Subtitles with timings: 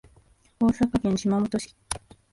[0.59, 1.75] 大阪府島本町